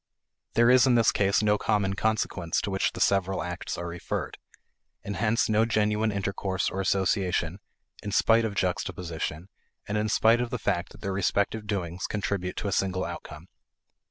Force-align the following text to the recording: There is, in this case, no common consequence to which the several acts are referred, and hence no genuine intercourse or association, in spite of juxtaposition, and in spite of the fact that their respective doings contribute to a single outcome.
There 0.55 0.71
is, 0.71 0.87
in 0.87 0.95
this 0.95 1.11
case, 1.11 1.43
no 1.43 1.59
common 1.59 1.93
consequence 1.93 2.59
to 2.61 2.71
which 2.71 2.93
the 2.93 2.99
several 2.99 3.43
acts 3.43 3.77
are 3.77 3.85
referred, 3.85 4.39
and 5.03 5.15
hence 5.17 5.47
no 5.47 5.63
genuine 5.63 6.11
intercourse 6.11 6.71
or 6.71 6.81
association, 6.81 7.59
in 8.01 8.11
spite 8.11 8.43
of 8.43 8.55
juxtaposition, 8.55 9.47
and 9.87 9.99
in 9.99 10.09
spite 10.09 10.41
of 10.41 10.49
the 10.49 10.57
fact 10.57 10.89
that 10.93 11.01
their 11.01 11.13
respective 11.13 11.67
doings 11.67 12.07
contribute 12.07 12.55
to 12.55 12.67
a 12.67 12.71
single 12.71 13.05
outcome. 13.05 13.45